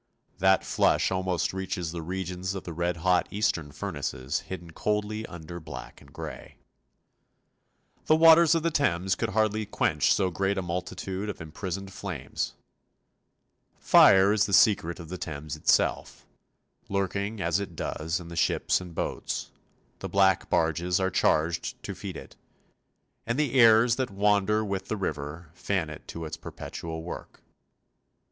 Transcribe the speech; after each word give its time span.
That 0.39 0.63
flush 0.65 1.11
almost 1.11 1.53
reaches 1.53 1.91
the 1.91 2.01
regions 2.01 2.55
of 2.55 2.63
the 2.63 2.73
red 2.73 2.97
hot 3.05 3.27
eastern 3.29 3.71
furnaces 3.71 4.39
hidden 4.39 4.71
coldly 4.71 5.27
under 5.27 5.59
black 5.59 6.01
and 6.01 6.11
grey. 6.11 6.57
The 8.07 8.15
waters 8.15 8.55
of 8.55 8.63
the 8.63 8.71
Thames 8.71 9.13
could 9.13 9.29
hardly 9.29 9.67
quench 9.67 10.11
so 10.11 10.31
great 10.31 10.57
a 10.57 10.63
multitude 10.63 11.29
of 11.29 11.39
imprisoned 11.39 11.93
flames. 11.93 12.55
Fire 13.77 14.33
is 14.33 14.47
the 14.47 14.53
secret 14.53 14.99
of 14.99 15.09
the 15.09 15.19
Thames 15.19 15.55
itself, 15.55 16.25
lurking 16.89 17.39
as 17.39 17.59
it 17.59 17.75
does 17.75 18.19
in 18.19 18.27
the 18.29 18.35
ships 18.35 18.81
and 18.81 18.95
boats; 18.95 19.51
the 19.99 20.09
black 20.09 20.49
barges 20.49 20.99
are 20.99 21.11
charged 21.11 21.75
to 21.83 21.93
feed 21.93 22.17
it, 22.17 22.35
and 23.27 23.37
the 23.37 23.53
airs 23.53 23.97
that 23.97 24.09
wander 24.09 24.65
with 24.65 24.87
the 24.87 24.97
river 24.97 25.51
fan 25.53 25.91
it 25.91 26.07
to 26.07 26.25
its 26.25 26.37
perpetual 26.37 27.03
work. 27.03 27.43